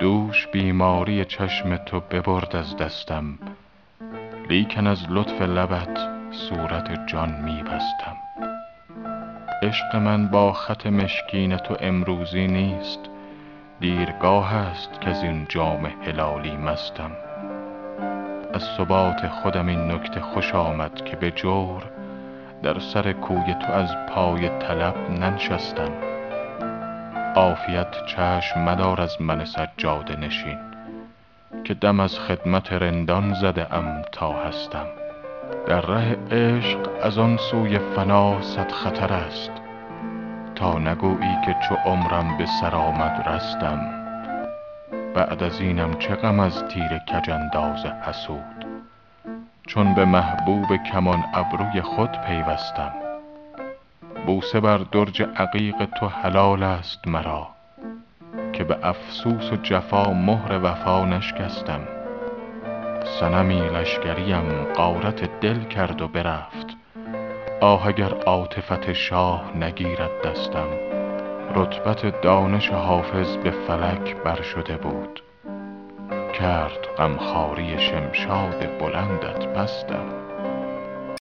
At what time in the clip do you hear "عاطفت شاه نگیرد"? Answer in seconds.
68.14-70.10